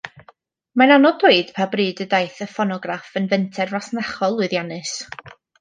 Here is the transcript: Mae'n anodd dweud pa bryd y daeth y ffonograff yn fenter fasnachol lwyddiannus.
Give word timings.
Mae'n 0.81 0.93
anodd 0.95 1.19
dweud 1.23 1.51
pa 1.57 1.67
bryd 1.75 2.01
y 2.07 2.09
daeth 2.15 2.41
y 2.47 2.49
ffonograff 2.55 3.15
yn 3.21 3.31
fenter 3.35 3.77
fasnachol 3.77 4.39
lwyddiannus. 4.41 4.99